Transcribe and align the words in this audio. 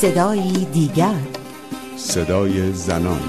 صدایی 0.00 0.64
دیگر. 0.64 1.14
صدای 1.96 2.72
زنان. 2.72 3.20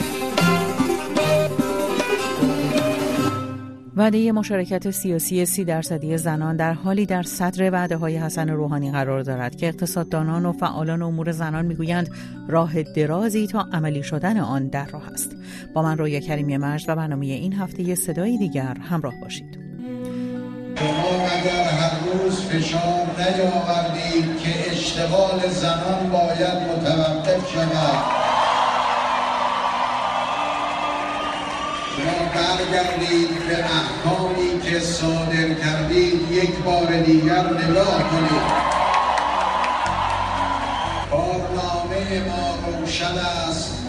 وعده 3.96 4.32
مشارکت 4.32 4.92
سیاسی 4.92 5.46
سی 5.46 5.66
درصدی 5.66 6.18
زنان 6.18 6.56
در 6.56 6.74
حالی 6.74 7.06
در 7.06 7.24
صدر 7.24 7.72
وعده 7.72 7.98
های 7.98 8.18
حسن 8.18 8.50
روحانی 8.50 8.92
قرار 8.92 9.22
دارد 9.22 9.56
که 9.56 9.68
اقتصاددانان 9.68 10.46
و 10.46 10.52
فعالان 10.52 11.02
امور 11.02 11.32
زنان 11.32 11.66
می‌گویند 11.66 12.10
راه 12.48 12.84
درازی 12.84 13.48
تا 13.48 13.68
عملی 13.74 14.04
شدن 14.04 14.38
آن 14.38 14.68
در 14.68 14.86
راه 14.86 15.08
است. 15.12 15.36
با 15.74 15.82
من 15.82 15.98
رویا 15.98 16.20
کریمی 16.20 16.58
مجد 16.58 16.90
و 16.90 16.96
برنامه 16.96 17.26
این 17.26 17.54
هفته 17.54 17.96
صدای 17.96 18.38
دیگر 18.38 18.78
همراه 18.78 19.14
باشید. 19.22 19.60
اگر 21.42 21.64
هر 21.64 21.92
روز 22.14 22.42
فشار 22.42 23.08
نیاوردید 23.18 24.42
که 24.44 24.72
اشتغال 24.72 25.50
زنان 25.50 26.10
باید 26.10 26.58
متوقف 26.58 27.54
شود. 27.54 28.04
شما 31.96 32.30
برگردید 32.34 33.48
به 33.48 33.58
احکامی 33.58 34.62
که 34.64 34.80
صادر 34.80 35.54
کردید 35.54 36.32
یک 36.32 36.58
بار 36.58 37.00
دیگر 37.00 37.44
نگاه 37.44 38.04
کنید. 38.10 38.72
کارنامه 41.12 42.28
ما 42.28 42.56
روشن 42.80 43.18
است. 43.50 43.81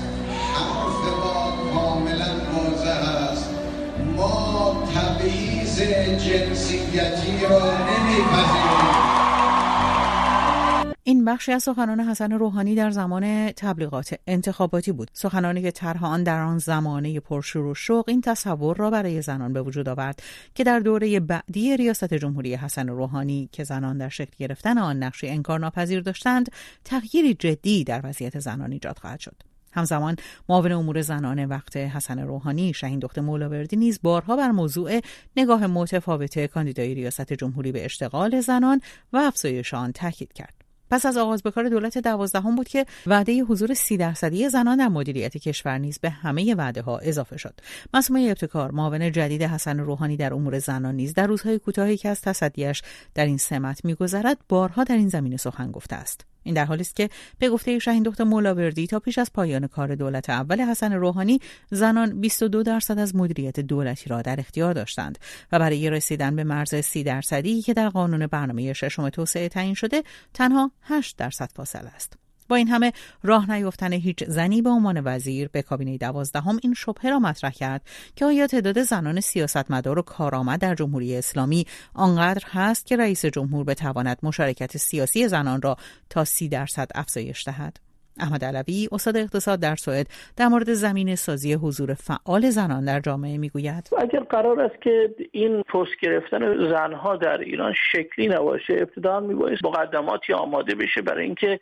این 11.04 11.24
بخشی 11.24 11.52
از 11.52 11.62
سخنان 11.62 12.00
حسن 12.00 12.32
روحانی 12.32 12.74
در 12.74 12.90
زمان 12.90 13.52
تبلیغات 13.52 14.15
انتخاباتی 14.26 14.92
بود. 14.92 15.10
سخنانی 15.12 15.62
که 15.62 15.70
طرح 15.70 16.04
آن 16.04 16.23
در 16.23 16.42
آن 16.42 16.59
زمانه 16.59 17.20
پرشور 17.20 17.66
و 17.66 17.74
شوق 17.74 18.09
این 18.09 18.20
تصور 18.20 18.76
را 18.76 18.90
برای 18.90 19.23
زنان 19.23 19.52
به 19.52 19.62
وجود 19.62 19.88
آورد 19.88 20.23
که 20.54 20.65
در 20.65 20.80
دوره 20.80 21.20
بعدی 21.20 21.76
ریاست 21.76 22.14
جمهوری 22.14 22.54
حسن 22.54 22.88
روحانی 22.88 23.48
که 23.52 23.64
زنان 23.64 23.98
در 23.98 24.09
شکل 24.09 24.32
گرفتن 24.38 24.79
آن 24.79 25.02
نقشی 25.02 25.29
انکار 25.29 25.60
ناپذیر 25.60 26.01
داشتند 26.01 26.52
تغییری 26.85 27.35
جدی 27.35 27.85
در 27.85 28.01
وضعیت 28.04 28.38
زنان 28.38 28.73
ایجاد 28.73 28.98
خواهد 28.98 29.20
شد. 29.20 29.51
همزمان 29.73 30.16
معاون 30.48 30.73
امور 30.73 31.01
زنان 31.01 31.45
وقت 31.45 31.76
حسن 31.76 32.18
روحانی 32.18 32.74
شهین 32.74 32.98
دخت 32.98 33.18
مولاوردی 33.18 33.76
نیز 33.76 34.01
بارها 34.02 34.37
بر 34.37 34.51
موضوع 34.51 35.01
نگاه 35.37 35.66
متفاوت 35.66 36.46
کاندیدای 36.46 36.95
ریاست 36.95 37.32
جمهوری 37.32 37.73
به 37.73 37.84
اشتغال 37.84 38.40
زنان 38.40 38.80
و 39.12 39.16
افزایش 39.16 39.74
آن 39.74 39.92
تاکید 39.92 40.32
کرد. 40.32 40.62
پس 40.92 41.06
از 41.06 41.16
آغاز 41.16 41.42
به 41.42 41.51
کار 41.51 41.68
دولت 41.68 41.98
دوازدهم 41.98 42.56
بود 42.56 42.68
که 42.68 42.87
وعده 43.06 43.42
حضور 43.42 43.74
سی 43.74 43.96
درصدی 43.96 44.48
زنان 44.48 44.79
در 44.79 44.88
مدیریت 44.88 45.37
کشور 45.37 45.79
نیز 45.79 45.98
به 45.98 46.10
همه 46.10 46.54
وعده 46.54 46.82
ها 46.82 46.98
اضافه 46.98 47.36
شد. 47.36 47.60
مسئول 47.95 48.29
ابتکار 48.29 48.70
معاون 48.70 49.12
جدید 49.12 49.42
حسن 49.42 49.79
روحانی 49.79 50.16
در 50.16 50.34
امور 50.34 50.59
زنان 50.59 50.95
نیز 50.95 51.14
در 51.14 51.26
روزهای 51.26 51.59
کوتاهی 51.59 51.96
که 51.96 52.09
از 52.09 52.20
تصدیش 52.20 52.82
در 53.14 53.26
این 53.26 53.38
سمت 53.38 53.84
میگذرد 53.84 54.38
بارها 54.48 54.84
در 54.84 54.96
این 54.96 55.09
زمینه 55.09 55.36
سخن 55.36 55.70
گفته 55.70 55.96
است. 55.96 56.32
این 56.43 56.54
در 56.54 56.65
حالی 56.65 56.80
است 56.80 56.96
که 56.96 57.10
به 57.38 57.51
گفته 57.51 57.79
شهین 57.79 58.02
دختر 58.02 58.24
مولاوردی 58.24 58.87
تا 58.87 58.98
پیش 58.98 59.18
از 59.18 59.32
پایان 59.32 59.66
کار 59.66 59.95
دولت 59.95 60.30
اول 60.30 60.60
حسن 60.60 60.93
روحانی 60.93 61.40
زنان 61.71 62.21
22 62.21 62.62
درصد 62.62 62.98
از 62.98 63.16
مدیریت 63.16 63.60
دولتی 63.60 64.09
را 64.09 64.22
در 64.22 64.41
اختیار 64.41 64.75
داشتند 64.75 65.19
و 65.53 65.59
برای 65.59 65.91
رسیدن 65.91 66.37
به 66.37 66.44
مرز 66.44 66.75
30 66.75 67.03
درصدی 67.04 67.62
که 67.62 67.75
در 67.75 67.88
قانون 67.88 68.26
برنامه 68.26 68.72
ششم 68.72 69.09
توسعه 69.09 69.48
تعیین 69.48 69.75
شده 69.75 70.03
تنها 70.34 70.70
8 70.82 71.16
درصد 71.16 71.50
فاصله 71.54 71.91
است. 71.94 72.22
با 72.48 72.56
این 72.56 72.69
همه 72.69 72.93
راه 73.22 73.50
نیفتن 73.50 73.93
هیچ 73.93 74.25
زنی 74.25 74.62
به 74.62 74.71
عنوان 74.71 75.03
وزیر 75.04 75.48
به 75.48 75.62
کابینه 75.62 75.98
دوازدهم 75.98 76.59
این 76.62 76.75
شبهه 76.75 77.10
را 77.10 77.19
مطرح 77.19 77.50
کرد 77.50 77.82
که 78.16 78.25
آیا 78.25 78.47
تعداد 78.47 78.82
زنان 78.82 79.20
سیاستمدار 79.20 79.98
و 79.98 80.03
کارآمد 80.03 80.60
در 80.60 80.75
جمهوری 80.75 81.16
اسلامی 81.16 81.66
آنقدر 81.94 82.42
هست 82.47 82.86
که 82.86 82.97
رئیس 82.97 83.26
جمهور 83.26 83.64
بتواند 83.64 84.19
مشارکت 84.22 84.76
سیاسی 84.76 85.28
زنان 85.28 85.62
را 85.62 85.76
تا 86.10 86.25
سی 86.25 86.48
درصد 86.48 86.88
افزایش 86.94 87.44
دهد؟ 87.44 87.92
احمد 88.20 88.44
علوی 88.44 88.88
استاد 88.92 89.16
اقتصاد 89.16 89.60
در 89.60 89.76
سوئد 89.76 90.06
در 90.36 90.48
مورد 90.48 90.72
زمین 90.72 91.14
سازی 91.14 91.53
حضور 91.53 91.94
فعال 91.94 92.50
زنان 92.50 92.84
در 92.84 93.00
جامعه 93.00 93.38
می‌گوید. 93.38 93.91
اگر 93.98 94.20
قرار 94.20 94.60
است 94.60 94.82
که 94.82 95.14
این 95.32 95.62
پست 95.62 95.91
گرفتن 96.03 96.69
زنها 96.70 97.16
در 97.16 97.38
ایران 97.38 97.74
شکلی 97.92 98.28
نباشه 98.28 98.74
ابتدا 98.74 99.20
میبایست 99.20 99.64
مقدماتی 99.64 100.32
آماده 100.32 100.74
بشه 100.74 101.03
برای 101.03 101.24
اینکه 101.24 101.60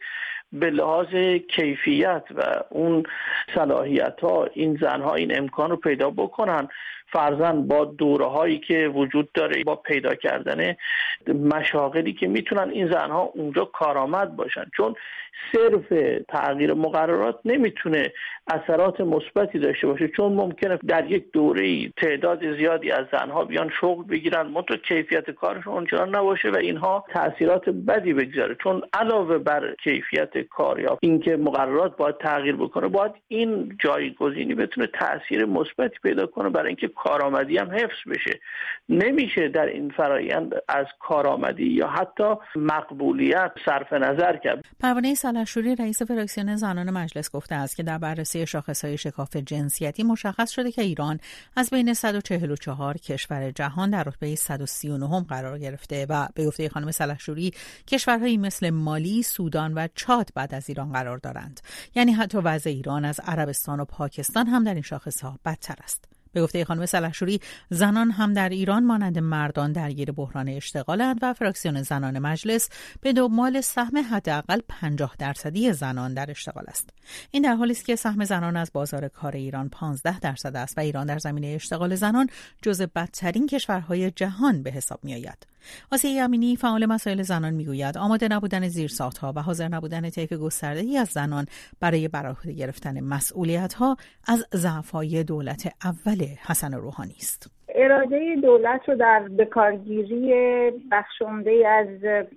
به 0.52 0.70
لحاظ 0.70 1.14
کیفیت 1.48 2.24
و 2.34 2.42
اون 2.70 3.02
صلاحیت 3.54 4.20
ها 4.22 4.48
این 4.52 4.78
زنها 4.80 5.14
این 5.14 5.38
امکان 5.38 5.70
رو 5.70 5.76
پیدا 5.76 6.10
بکنن. 6.10 6.68
فرزن 7.12 7.66
با 7.68 7.84
دوره 7.84 8.26
هایی 8.26 8.58
که 8.58 8.88
وجود 8.88 9.32
داره 9.32 9.64
با 9.64 9.76
پیدا 9.76 10.14
کردن 10.14 10.76
مشاغلی 11.28 12.12
که 12.12 12.28
می‌تونن 12.28 12.70
این 12.70 12.90
زنها 12.90 13.20
اونجا 13.22 13.64
کارآمد 13.64 14.36
باشن. 14.36 14.64
چون 14.76 14.94
صرف 15.52 15.92
تغییر 16.28 16.74
مقررات 16.74 17.38
نمی‌تونه 17.44 18.12
اثرات 18.46 19.00
مثبتی 19.00 19.58
داشته 19.58 19.86
باشه. 19.86 20.08
چون 20.08 20.32
ممکنه 20.32 20.78
در 20.86 21.10
یک 21.10 21.32
دوره 21.32 21.88
تعداد 21.88 22.56
زیادی 22.56 22.90
از 22.90 23.06
زنها 23.12 23.44
بیان 23.44 23.70
شغل 23.80 24.04
بگیرن 24.04 24.46
منتها 24.46 24.76
کیفیت 24.76 25.30
کارشون 25.30 25.72
اونجا 25.72 26.04
نباشه 26.04 26.50
و 26.50 26.56
اینها 26.56 27.04
تاثیرات 27.12 27.68
بدی 27.68 28.12
بگذاره. 28.12 28.56
چون 28.62 28.82
علاوه 28.92 29.38
بر 29.38 29.74
کیفیت 29.84 30.39
کار 30.42 30.80
یا 30.80 30.98
اینکه 31.00 31.36
مقررات 31.36 31.96
باید 31.96 32.18
تغییر 32.18 32.56
بکنه 32.56 32.88
باید 32.88 33.12
این 33.28 33.76
جایگزینی 33.84 34.54
بتونه 34.54 34.86
تاثیر 34.86 35.44
مثبتی 35.44 35.96
پیدا 36.02 36.26
کنه 36.26 36.48
برای 36.48 36.66
اینکه 36.66 36.88
کارآمدی 36.88 37.58
هم 37.58 37.70
حفظ 37.70 38.08
بشه. 38.10 38.40
نمیشه 38.88 39.48
در 39.48 39.66
این 39.66 39.90
فرایند 39.90 40.54
از 40.68 40.86
کارآمدی 41.00 41.66
یا 41.66 41.86
حتی 41.86 42.34
مقبولیت 42.56 43.52
صرف 43.64 43.92
نظر 43.92 44.36
کرد. 44.36 44.64
پروانه 44.80 45.14
سلحشوری 45.14 45.74
رئیس 45.74 46.02
فراکسیون 46.02 46.56
زنان 46.56 46.90
مجلس 46.90 47.30
گفته 47.30 47.54
است 47.54 47.76
که 47.76 47.82
در 47.82 47.98
بررسی 47.98 48.46
شاخصهای 48.46 48.98
شکاف 48.98 49.36
جنسیتی 49.36 50.02
مشخص 50.02 50.50
شده 50.50 50.72
که 50.72 50.82
ایران 50.82 51.20
از 51.56 51.70
بین 51.70 51.94
144 51.94 52.94
کشور 52.94 53.50
جهان 53.50 53.90
در 53.90 54.04
رتبه 54.04 54.34
139 54.34 55.24
قرار 55.28 55.58
گرفته 55.58 56.06
و 56.08 56.28
به 56.34 56.46
گفته 56.46 56.68
خانم 56.68 56.90
سلحشوری 56.90 57.52
کشورهایی 57.86 58.36
مثل 58.36 58.70
مالی، 58.70 59.22
سودان 59.22 59.74
و 59.74 59.88
چاد 59.94 60.29
بعد 60.34 60.54
از 60.54 60.68
ایران 60.68 60.92
قرار 60.92 61.18
دارند. 61.18 61.60
یعنی 61.94 62.12
حتی 62.12 62.38
وضع 62.38 62.70
ایران 62.70 63.04
از 63.04 63.20
عربستان 63.20 63.80
و 63.80 63.84
پاکستان 63.84 64.46
هم 64.46 64.64
در 64.64 64.74
این 64.74 64.82
شاخصها 64.82 65.38
بدتر 65.44 65.76
است. 65.82 66.04
به 66.32 66.42
گفته 66.42 66.64
خانم 66.64 66.86
سلحشوری 66.86 67.40
زنان 67.70 68.10
هم 68.10 68.32
در 68.32 68.48
ایران 68.48 68.84
مانند 68.84 69.18
مردان 69.18 69.72
درگیر 69.72 70.12
بحران 70.12 70.48
اشتغالند 70.48 71.18
و 71.22 71.34
فراکسیون 71.34 71.82
زنان 71.82 72.18
مجلس 72.18 72.68
به 73.00 73.12
دنبال 73.12 73.60
سهم 73.60 73.98
حداقل 73.98 74.60
50 74.68 75.14
درصدی 75.18 75.72
زنان 75.72 76.14
در 76.14 76.30
اشتغال 76.30 76.64
است. 76.68 76.90
این 77.30 77.42
در 77.42 77.54
حالی 77.54 77.72
است 77.72 77.84
که 77.84 77.96
سهم 77.96 78.24
زنان 78.24 78.56
از 78.56 78.70
بازار 78.72 79.08
کار 79.08 79.36
ایران 79.36 79.68
15 79.68 80.20
درصد 80.20 80.56
است 80.56 80.78
و 80.78 80.80
ایران 80.80 81.06
در 81.06 81.18
زمینه 81.18 81.46
اشتغال 81.46 81.94
زنان 81.94 82.28
جز 82.62 82.82
بدترین 82.82 83.46
کشورهای 83.46 84.10
جهان 84.10 84.62
به 84.62 84.70
حساب 84.70 85.04
می 85.04 85.14
آید 85.14 85.46
آسیه 85.92 86.22
امینی 86.22 86.56
فعال 86.56 86.86
مسائل 86.86 87.22
زنان 87.22 87.54
می‌گوید. 87.54 87.98
آماده 87.98 88.28
نبودن 88.30 88.68
زیرساختها 88.68 89.32
و 89.36 89.42
حاضر 89.42 89.68
نبودن 89.68 90.10
طیف 90.10 90.32
گسترده 90.32 90.80
ای 90.80 90.98
از 90.98 91.08
زنان 91.08 91.46
برای 91.80 92.08
برای 92.08 92.54
گرفتن 92.58 93.00
مسئولیت 93.00 93.74
ها 93.74 93.96
از 94.28 94.46
ضعفهای 94.54 95.24
دولت 95.24 95.74
اول 95.84 96.24
حسن 96.48 96.74
روحانی 96.74 97.16
است. 97.16 97.50
اراده 97.74 98.36
دولت 98.42 98.80
رو 98.88 98.94
در 98.94 99.28
بکارگیری 99.38 100.32
بخشنده 100.92 101.68
از 101.68 101.88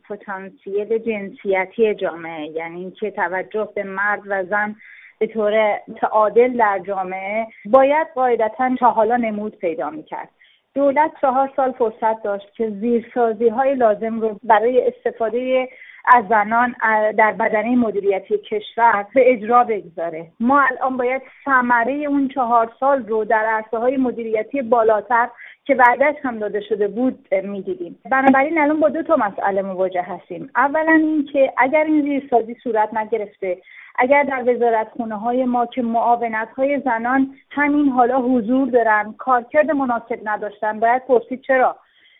پتانسیل 0.10 0.98
جنسیتی 0.98 1.96
جامعه 1.96 2.48
یعنی 2.48 2.80
اینکه 2.80 3.12
توجه 3.12 3.70
به 3.76 3.84
مرد 3.84 4.22
و 4.26 4.44
زن 4.50 4.76
به 5.20 5.28
طور 5.28 5.80
تعادل 6.02 6.58
در 6.58 6.82
جامعه 6.88 7.48
باید 7.66 8.08
قاعدتا 8.16 8.76
تا 8.80 8.92
حالا 8.92 9.18
نمود 9.18 9.56
پیدا 9.56 9.90
می‌کرد. 9.90 10.30
دولت 10.76 11.12
چهار 11.22 11.52
سال 11.56 11.72
فرصت 11.72 12.24
داشت 12.24 12.54
که 12.54 12.70
زیرسازی 12.70 13.48
های 13.50 13.76
لازم 13.76 14.22
رو 14.22 14.40
برای 14.44 14.88
استفاده 14.88 15.70
از 16.06 16.24
زنان 16.30 16.76
در 17.18 17.32
بدنه 17.32 17.76
مدیریتی 17.76 18.38
کشور 18.38 19.06
به 19.16 19.34
اجرا 19.34 19.64
بگذاره. 19.64 20.28
ما 20.40 20.62
الان 20.62 20.98
باید 20.98 21.22
ثمره 21.46 21.94
اون 21.94 22.28
چهار 22.28 22.72
سال 22.80 23.08
رو 23.08 23.26
در 23.26 23.46
عرصه 23.46 23.78
های 23.78 23.98
مدیریتی 23.98 24.62
بالاتر 24.62 25.30
که 25.66 25.76
بعدش 25.76 26.16
هم 26.24 26.40
داده 26.40 26.62
شده 26.62 26.88
بود 26.88 27.28
می‌دیدیم. 27.44 28.00
بنابراین 28.12 28.58
الان 28.58 28.80
با 28.80 28.90
دو 28.90 29.04
تا 29.04 29.16
مسئله 29.16 29.62
مواجه 29.62 30.02
هستیم. 30.02 30.50
اولا 30.56 30.92
اینکه 30.92 31.54
اگر 31.58 31.84
این 31.84 32.02
زیرسازی 32.02 32.56
صورت 32.64 32.94
نگرفته 32.94 33.58
اگر 33.96 34.24
در 34.24 34.44
وزارت 34.48 34.88
خونه 34.90 35.16
های 35.16 35.46
ما 35.46 35.66
که 35.66 35.82
معاونت 35.82 36.50
های 36.58 36.80
زنان 36.80 37.36
همین 37.50 37.90
حالا 37.90 38.22
حضور 38.22 38.70
دارن 38.70 39.16
کارکرد 39.18 39.72
مناسب 39.72 40.20
نداشتن 40.24 40.80
باید 40.80 41.06
پرسید 41.06 41.42
چرا؟ 41.42 41.76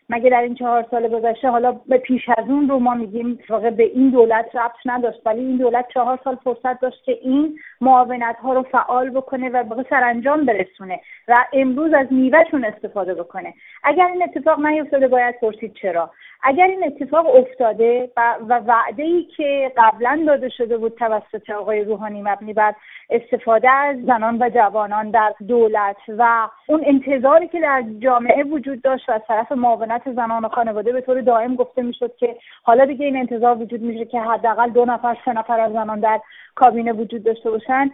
مگه 0.10 0.30
در 0.30 0.42
این 0.42 0.56
چهار 0.56 0.86
سال 0.92 1.08
گذشته 1.08 1.50
حالا 1.50 1.72
به 1.72 1.98
پیش 1.98 2.30
از 2.38 2.50
اون 2.50 2.70
رو 2.70 2.80
ما 2.80 2.94
میگیم 2.94 3.40
واقع 3.50 3.70
به 3.70 3.84
این 3.84 4.10
دولت 4.10 4.56
ربط 4.56 4.76
نداشت 4.86 5.22
ولی 5.26 5.40
این 5.40 5.58
دولت 5.58 5.86
چهار 5.94 6.20
سال 6.24 6.36
فرصت 6.36 6.80
داشت 6.80 7.04
که 7.04 7.12
این 7.12 7.60
معاونت 7.82 8.36
ها 8.36 8.54
رو 8.54 8.64
فعال 8.64 9.10
بکنه 9.10 9.50
و 9.50 9.64
به 9.64 9.86
سرانجام 9.90 10.46
برسونه 10.46 11.00
و 11.28 11.46
امروز 11.54 11.94
از 11.94 12.08
میوهشون 12.12 12.66
استفاده 12.66 13.14
بکنه. 13.14 13.54
اگر 13.84 14.08
این 14.08 14.24
اتفاق 14.24 14.66
نیفتاده 14.66 15.08
باید 15.08 15.40
پرسید 15.40 15.74
چرا. 15.74 16.12
اگر 16.44 16.68
این 16.68 16.84
اتفاق 16.84 17.36
افتاده 17.36 18.10
و 18.18 18.60
وعده 18.68 19.04
ای 19.04 19.24
که 19.24 19.72
قبلا 19.78 20.24
داده 20.28 20.50
شده 20.50 20.78
بود 20.78 20.96
توسط 20.96 21.50
آقای 21.50 21.84
روحانی 21.84 22.22
مبنی 22.22 22.54
بر 22.54 22.74
استفاده 23.10 23.70
از 23.70 23.98
زنان 24.06 24.38
و 24.42 24.50
جوانان 24.50 25.12
در 25.12 25.34
دولت 25.48 25.98
و 26.18 26.50
اون 26.68 26.84
انتظاری 26.86 27.48
که 27.48 27.60
در 27.60 27.84
جامعه 28.00 28.44
وجود 28.44 28.82
داشت 28.82 29.10
و 29.10 29.12
از 29.12 29.22
طرف 29.28 29.52
معاونت 29.52 29.93
زنان 30.16 30.46
و 30.46 30.50
خانواده 30.50 30.92
به 30.92 31.02
طور 31.02 31.22
دائم 31.22 31.56
گفته 31.56 31.82
می‌شد 31.82 32.16
که 32.16 32.36
حالا 32.64 32.86
دیگه 32.86 33.06
این 33.06 33.18
انتظار 33.18 33.62
وجود 33.62 33.82
میشه 33.82 34.06
که 34.06 34.22
حداقل 34.22 34.70
دو 34.70 34.86
نفر 34.86 35.18
سه 35.26 35.34
نفر 35.34 35.60
از 35.60 35.72
زنان 35.72 36.00
در 36.00 36.22
کابینه 36.56 36.94
وجود 36.94 37.24
داشته 37.24 37.52
باشن. 37.52 37.92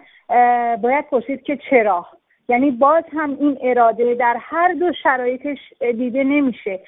باید 0.82 1.10
پرسید 1.10 1.44
که 1.44 1.60
چرا؟ 1.70 2.06
یعنی 2.50 2.72
باز 2.72 3.04
هم 3.14 3.38
این 3.40 3.58
اراده 3.64 4.16
در 4.20 4.38
هر 4.42 4.74
دو 4.74 4.92
شرایطش 5.04 5.58
دیده 5.98 6.24
نمیشه. 6.24 6.80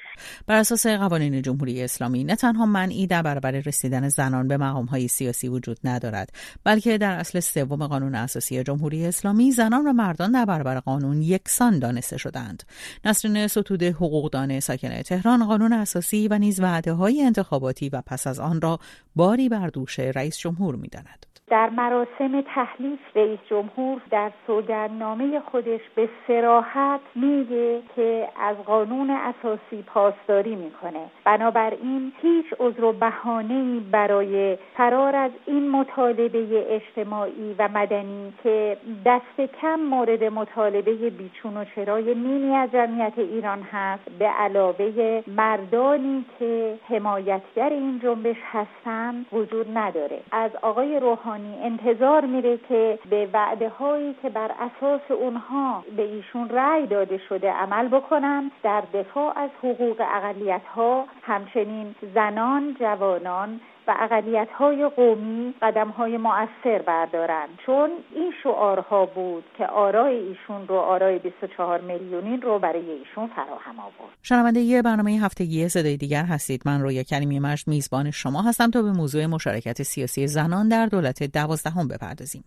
بر 0.46 0.56
اساس 0.56 0.86
قوانین 0.86 1.42
جمهوری 1.42 1.82
اسلامی 1.82 2.24
نه 2.24 2.36
تنها 2.36 2.66
منعی 2.66 3.06
در 3.06 3.22
برابر 3.22 3.50
رسیدن 3.50 4.08
زنان 4.08 4.48
به 4.48 4.56
مقام 4.56 4.84
های 4.84 5.08
سیاسی 5.08 5.48
وجود 5.48 5.78
ندارد 5.84 6.32
بلکه 6.64 6.98
در 6.98 7.18
اصل 7.18 7.40
سوم 7.40 7.86
قانون 7.86 8.14
اساسی 8.14 8.62
جمهوری 8.62 9.06
اسلامی 9.06 9.50
زنان 9.50 9.86
و 9.86 9.92
مردان 9.92 10.32
در 10.32 10.44
برابر 10.44 10.80
قانون 10.80 11.22
یکسان 11.22 11.78
دانسته 11.78 12.18
شدند 12.18 12.62
نسرین 13.04 13.46
ستوده 13.46 13.90
حقوقدان 13.90 14.60
ساکن 14.60 15.02
تهران 15.02 15.46
قانون 15.46 15.72
اساسی 15.72 16.28
و 16.28 16.38
نیز 16.38 16.60
وعده 16.60 16.92
های 16.92 17.22
انتخاباتی 17.22 17.88
و 17.88 18.02
پس 18.06 18.26
از 18.26 18.40
آن 18.40 18.60
را 18.60 18.78
باری 19.16 19.48
بر 19.48 19.68
دوش 19.68 19.98
رئیس 19.98 20.38
جمهور 20.38 20.76
می‌داند. 20.76 21.26
در 21.52 21.70
مراسم 21.70 22.40
تحلیف 22.40 22.98
رئیس 23.14 23.38
جمهور 23.50 24.00
در 24.10 24.30
سوگندنامه 24.46 25.40
خودش 25.40 25.80
به 25.94 26.08
سراحت 26.28 27.00
میگه 27.14 27.82
که 27.96 28.28
از 28.40 28.56
قانون 28.56 29.10
اساسی 29.10 29.82
پاسداری 29.86 30.54
می‌کنه. 30.56 31.00
بنابراین 31.24 32.12
هیچ 32.22 32.46
عذر 32.60 32.84
و 32.84 32.92
بهانه 32.92 33.80
برای 33.80 34.58
فرار 34.76 35.16
از 35.16 35.30
این 35.46 35.70
مطالبه 35.70 36.74
اجتماعی 36.74 37.54
و 37.58 37.68
مدنی 37.74 38.32
که 38.42 38.76
دست 39.06 39.40
کم 39.60 39.80
مورد 39.80 40.24
مطالبه 40.24 41.10
بیچون 41.10 41.56
و 41.56 41.64
چرای 41.64 42.14
نیمی 42.14 42.54
از 42.54 42.70
جمعیت 42.72 43.18
ایران 43.18 43.62
هست 43.72 44.02
به 44.18 44.26
علاوه 44.26 45.22
مردانی 45.26 46.24
که 46.38 46.74
حمایتگر 46.88 47.68
این 47.70 48.00
جنبش 48.02 48.36
هستند 48.52 49.26
وجود 49.32 49.78
نداره. 49.78 50.20
از 50.32 50.50
آقای 50.62 51.00
روحانی 51.00 51.41
انتظار 51.62 52.26
میره 52.26 52.58
که 52.68 52.98
به 53.10 53.28
وعده 53.32 53.68
هایی 53.68 54.14
که 54.22 54.30
بر 54.30 54.50
اساس 54.60 55.10
اونها 55.10 55.84
به 55.96 56.02
ایشون 56.02 56.48
رأی 56.48 56.86
داده 56.86 57.18
شده 57.28 57.52
عمل 57.52 57.88
بکنن 57.88 58.50
در 58.62 58.82
دفاع 58.94 59.38
از 59.38 59.50
حقوق 59.58 60.00
اقلیت 60.00 60.64
ها 60.76 61.04
همچنین 61.22 61.94
زنان 62.14 62.76
جوانان 62.80 63.60
و 63.86 63.94
اقلیت 64.00 64.48
های 64.58 64.88
قومی 64.88 65.54
قدم 65.62 65.88
های 65.88 66.16
مؤثر 66.16 66.82
بردارن 66.86 67.48
چون 67.66 67.90
این 68.14 68.32
شعارها 68.42 69.06
بود 69.06 69.44
که 69.58 69.66
آرای 69.66 70.16
ایشون 70.16 70.68
رو 70.68 70.76
آرای 70.76 71.18
24 71.18 71.80
میلیونین 71.80 72.42
رو 72.42 72.58
برای 72.58 72.90
ایشون 72.90 73.26
فراهم 73.26 73.78
آورد. 73.78 74.16
شنونده 74.22 74.60
یه 74.60 74.82
برنامه 74.82 75.10
هفتگی 75.10 75.68
صدای 75.68 75.96
دیگر 75.96 76.24
هستید. 76.24 76.62
من 76.66 76.82
رویا 76.82 77.02
کریمی 77.02 77.40
مشت 77.40 77.68
میزبان 77.68 78.10
شما 78.10 78.42
هستم 78.42 78.70
تا 78.70 78.82
به 78.82 78.92
موضوع 78.92 79.26
مشارکت 79.26 79.82
سیاسی 79.82 80.26
زنان 80.26 80.68
در 80.68 80.86
دولت 80.86 81.22
دوازدهم 81.22 81.88
بپردازیم. 81.88 82.44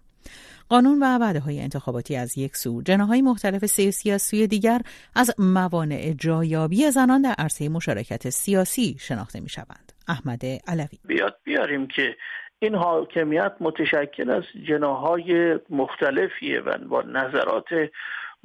قانون 0.69 0.99
و 1.03 1.17
وعده 1.17 1.39
های 1.39 1.61
انتخاباتی 1.61 2.15
از 2.15 2.37
یک 2.37 2.55
سو 2.55 2.81
جناهای 2.81 3.21
مختلف 3.21 3.65
سیاسی 3.65 4.11
از 4.11 4.21
سوی 4.21 4.47
دیگر 4.47 4.81
از 5.15 5.31
موانع 5.39 6.13
جایابی 6.13 6.91
زنان 6.91 7.21
در 7.21 7.35
عرصه 7.37 7.69
مشارکت 7.69 8.29
سیاسی 8.29 8.95
شناخته 8.99 9.39
می 9.39 9.49
شوند. 9.49 9.84
احمد 10.07 10.41
علوی. 10.67 10.99
بیاد 11.05 11.37
بیاریم 11.43 11.87
که 11.87 12.15
این 12.59 12.75
حاکمیت 12.75 13.55
متشکل 13.59 14.29
از 14.29 14.43
جناهای 14.67 15.59
مختلفیه 15.69 16.59
و 16.59 16.77
با 16.77 17.01
نظرات 17.01 17.67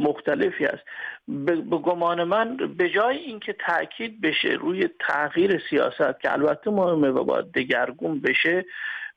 مختلفی 0.01 0.67
است. 0.67 0.83
به 1.29 1.57
گمان 1.57 2.25
من 2.25 2.57
به 2.57 2.89
جای 2.89 3.17
اینکه 3.17 3.53
تاکید 3.53 4.21
بشه 4.21 4.49
روی 4.49 4.89
تغییر 5.01 5.63
سیاست 5.71 6.21
که 6.21 6.33
البته 6.33 6.71
مهمه 6.71 7.09
و 7.09 7.25
باید 7.25 7.53
دگرگون 7.53 8.21
بشه 8.21 8.65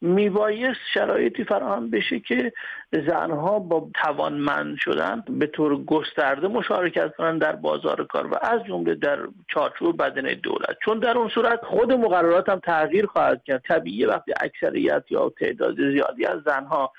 میبایست 0.04 0.80
شرایطی 0.94 1.44
فراهم 1.44 1.90
بشه 1.90 2.20
که 2.20 2.54
زنها 2.92 3.60
با 3.60 3.90
توانمند 4.04 4.78
شدن 4.78 5.24
به 5.30 5.48
طور 5.48 5.84
گسترده 5.84 6.48
مشارکت 6.48 7.16
کنند 7.16 7.42
در 7.42 7.56
بازار 7.56 8.06
کار 8.06 8.28
و 8.28 8.36
از 8.42 8.64
جمله 8.64 8.96
در 8.96 9.20
چارچوب 9.48 10.04
بدنه 10.04 10.36
دولت. 10.36 10.78
چون 10.86 11.00
در 11.00 11.18
اون 11.18 11.30
صورت 11.30 11.60
خود 11.64 11.92
مقررات 11.92 12.50
هم 12.50 12.60
تغییر 12.60 13.06
خواهد 13.06 13.44
کرد. 13.44 13.64
طبیعی 13.68 14.06
وقتی 14.06 14.34
اکثریت 14.42 15.04
یا 15.10 15.30
تعداد 15.30 15.76
زیادی 15.76 16.26
از 16.26 16.42
زنها 16.46 16.92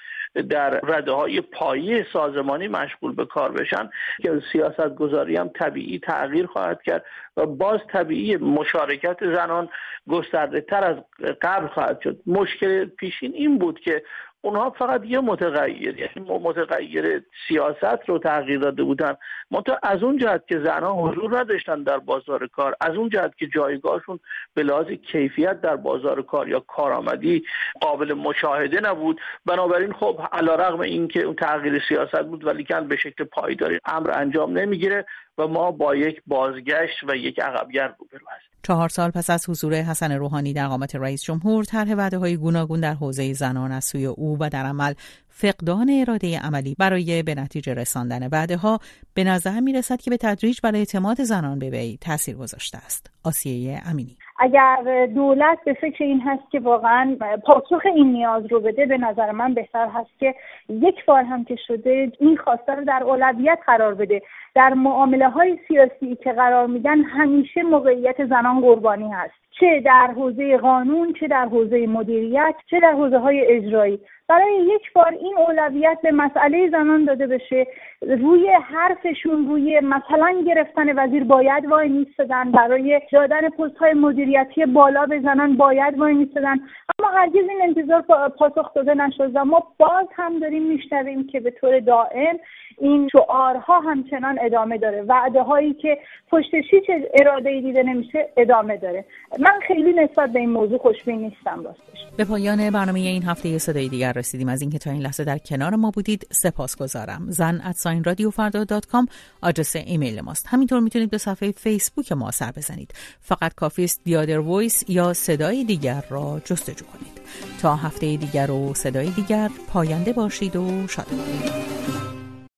در 0.43 0.71
رده 0.71 1.13
های 1.13 1.41
پایه 1.41 2.07
سازمانی 2.13 2.69
مشغول 2.69 3.15
به 3.15 3.27
کار 3.27 3.53
بشن 3.53 3.91
که 4.23 4.43
سیاست 4.53 4.95
گذاری 4.95 5.37
هم 5.37 5.49
طبیعی 5.49 5.99
تغییر 5.99 6.47
خواهد 6.47 6.83
کرد 6.83 7.05
و 7.37 7.47
باز 7.47 7.81
طبیعی 7.93 8.37
مشارکت 8.37 9.17
زنان 9.21 9.69
گسترده 10.09 10.61
تر 10.61 10.85
از 10.85 10.97
قبل 11.43 11.67
خواهد 11.67 12.01
شد. 12.01 12.21
مشکل 12.27 12.85
پیشین 12.85 13.33
این 13.35 13.59
بود 13.59 13.81
که 13.81 14.03
اونها 14.45 14.71
فقط 14.71 15.05
یه 15.05 15.21
متغیر 15.21 15.99
یعنی 15.99 16.39
متغیر 16.41 17.23
سیاست 17.49 18.09
رو 18.09 18.19
تغییر 18.19 18.59
داده 18.59 18.83
بودن. 18.83 19.15
منتها 19.51 19.79
از 19.83 20.03
اون 20.03 20.19
جهت 20.19 20.47
که 20.47 20.59
زنها 20.59 20.93
حضور 20.93 21.39
نداشتن 21.39 21.83
در 21.83 21.99
بازار 21.99 22.47
کار 22.47 22.77
از 22.81 22.97
اون 22.97 23.09
جهت 23.09 23.37
که 23.37 23.47
جایگاهشون 23.47 24.21
به 24.55 24.63
لحاظ 24.63 24.87
کیفیت 24.87 25.61
در 25.61 25.77
بازار 25.77 26.23
کار 26.23 26.49
یا 26.49 26.61
کارآمدی 26.61 27.45
قابل 27.81 28.13
مشاهده 28.13 28.81
نبود. 28.81 29.21
بنابراین 29.47 29.93
خب 29.93 30.21
علیرغم 30.33 30.81
اینکه 30.81 31.23
اون 31.23 31.35
تغییر 31.35 31.83
سیاست 31.89 32.23
بود 32.23 32.47
ولی 32.47 32.65
کن 32.65 32.89
به 32.89 32.97
شکل 32.97 33.25
پایداری 33.25 33.81
امر 33.85 34.11
انجام 34.11 34.59
نمی‌گیره 34.59 35.07
و 35.39 35.47
ما 35.47 35.71
با 35.71 35.95
یک 35.95 36.23
بازگشت 36.27 37.05
و 37.09 37.17
یک 37.17 37.41
عقبگرد 37.41 37.97
روبرو 37.99 38.27
هستیم. 38.31 38.54
چهار 38.65 38.89
سال 38.89 39.11
پس 39.11 39.31
از 39.31 39.49
حضور 39.49 39.75
حسن 39.75 40.13
روحانی 40.13 40.53
در 40.53 40.67
قامت 40.67 40.95
رئیس 40.95 41.23
جمهور 41.23 41.65
طرح 41.65 41.95
وعده 41.95 42.19
های 42.19 42.37
گوناگون 42.37 42.81
در 42.81 42.95
حوزه 42.95 43.33
زنان 43.33 43.73
از 43.73 43.85
سوی 43.85 44.07
او 44.07 44.37
و 44.41 44.49
در 44.49 44.67
عمل 44.67 44.95
فقدان 45.29 45.91
اراده 45.91 46.39
عملی. 46.39 46.75
برای 46.79 47.23
به 47.23 47.35
نتیجه 47.35 47.75
رساندن 47.75 48.29
وعده 48.29 48.57
ها 48.57 48.81
به 49.15 49.25
نظر 49.25 49.61
می 49.61 49.73
رسد 49.73 50.01
که 50.01 50.11
به 50.11 50.17
تدریج 50.17 50.59
برای 50.63 50.79
اعتماد 50.79 51.25
زنان 51.25 51.59
به 51.59 51.71
وی 51.71 51.99
تاثیر 52.01 52.37
گذاشته 52.37 52.79
است. 52.79 53.11
آسیه 53.23 53.83
امینی. 53.85 54.17
اگر 54.39 55.07
دولت 55.15 55.59
به 55.65 55.73
فکر 55.73 56.05
این 56.05 56.21
هست 56.21 56.51
که 56.51 56.61
واقعا 56.61 57.17
پاسخ 57.47 57.87
این 57.95 58.13
نیاز 58.13 58.47
رو 58.53 58.61
بده 58.61 58.87
به 58.87 58.99
نظر 58.99 59.31
من 59.31 59.55
بهتر 59.55 59.89
هست 59.89 60.11
که 60.19 60.35
یک 60.69 61.05
بار 61.05 61.23
هم 61.23 61.45
که 61.45 61.57
شده 61.67 62.13
این 62.21 62.37
خواسته 62.37 62.75
رو 62.75 62.85
در 62.85 63.03
اولویت 63.03 63.59
قرار 63.67 63.95
بده. 63.95 64.23
در 64.55 64.75
معامله 64.75 65.29
های 65.29 65.59
سیاسی 65.69 66.17
که 66.17 66.33
قرار 66.33 66.67
میدن 66.67 67.01
همیشه 67.01 67.63
موقعیت 67.63 68.27
زنان 68.27 68.61
قربانی 68.61 69.09
هست. 69.13 69.35
چه 69.61 69.81
در 69.81 70.07
حوزه 70.17 70.57
قانون 70.57 71.13
چه 71.21 71.29
در 71.29 71.45
حوزه 71.45 71.87
مدیریت 71.87 72.55
چه 72.71 72.81
در 72.81 72.93
حوزه 72.93 73.19
های 73.19 73.47
اجرایی. 73.47 74.01
برای 74.29 74.55
یک 74.55 74.93
بار 74.93 75.13
این 75.13 75.39
اولویت 75.39 75.99
به 76.03 76.13
مسئله 76.13 76.71
زنان 76.71 77.05
داده 77.05 77.27
بشه. 77.27 77.67
روی 78.03 78.49
حرفشون 78.49 79.49
روی 79.49 79.81
مثلا 79.81 80.43
گرفتن 80.47 80.99
وزیر 80.99 81.25
باید 81.25 81.67
وای 81.67 81.89
میستدن. 81.89 82.51
برای 82.51 83.01
دادن 83.13 83.49
پست 83.49 83.77
های 83.77 83.93
مدیریتی 83.93 84.67
بالا 84.67 85.07
به 85.07 85.21
زنان 85.21 85.57
باید 85.57 85.99
وای 85.99 86.15
میستدن. 86.15 86.57
اما 87.05 87.19
هرگز 87.19 87.35
این 87.35 87.63
انتظار 87.63 88.29
پاسخ 88.29 88.75
داده 88.75 88.95
نشد 88.95 89.31
و 89.35 89.45
ما 89.45 89.63
باز 89.79 90.07
هم 90.17 90.41
داریم 90.41 90.63
میشنویم 90.63 91.27
که 91.27 91.41
به 91.41 91.51
طور 91.51 91.81
دائم 91.81 92.39
این 92.79 93.09
شعارها 93.13 93.81
همچنان 93.81 94.39
ادامه 94.43 94.79
داره. 94.79 95.03
وعده 95.03 95.43
هایی 95.43 95.75
که 95.75 95.99
پشتش 96.31 96.65
هیچ 96.71 96.85
اراده 97.15 97.51
ای 97.51 97.61
دیده 97.61 97.83
نمیشه 97.83 98.29
ادامه 98.37 98.77
داره. 98.77 99.05
من 99.39 99.61
خیلی 99.69 99.93
نسبت 99.93 100.33
به 100.33 100.39
این 100.39 100.51
موضوع 100.51 100.79
خوشبین 100.79 101.21
نیستم 101.21 101.65
راستش. 101.65 102.17
به 102.17 102.25
پایان 102.25 102.71
برنامه 102.71 103.01
این 103.01 103.23
هفته 103.23 103.59
صدای 103.59 103.89
دیگر 103.89 104.13
رسیدیم. 104.13 104.49
از 104.49 104.63
اینکه 104.63 104.79
تا 104.79 104.91
این 104.91 105.03
لحظه 105.03 105.25
در 105.25 105.39
کنار 105.39 105.75
ما 105.75 105.91
بودید 105.91 106.27
سپاسگزارم. 106.31 107.27
زن 107.29 107.61
at 107.65 107.78
sign 107.78 108.05
رادیو 108.05 108.31
فردا 108.31 108.65
dot 108.65 108.87
com 108.87 109.07
آدرس 109.43 109.77
ایمیل 109.77 110.21
ماست. 110.21 110.47
همینطور 110.51 110.81
می‌تونید 110.81 111.11
به 111.11 111.19
صفحه 111.19 111.51
فیسبوک 111.51 112.13
ما 112.13 112.31
سر 112.31 112.53
بزنید. 112.57 112.91
فقط 113.21 113.55
کافی 113.55 113.85
است 113.85 114.05
دیادر 114.05 114.39
وایس 114.39 114.85
یا 114.89 115.13
صدای 115.13 115.65
دیگر 115.65 116.03
را 116.11 116.41
جستجو 116.45 116.85
کنید. 116.99 117.21
تا 117.63 117.77
هفته 117.77 118.17
دیگر 118.17 118.51
و 118.51 118.75
صدای 118.75 119.11
دیگر 119.11 119.51
پاینده 119.69 120.13
باشید 120.13 120.57
و 120.57 120.89
شاد 120.89 121.07